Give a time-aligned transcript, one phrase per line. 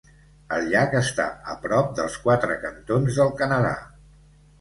[0.55, 3.75] El llac està a prop dels quatre cantons del Canadà.